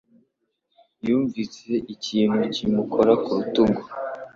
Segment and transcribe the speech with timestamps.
[1.07, 3.81] Yumvise ikintu kimukora ku rutugu.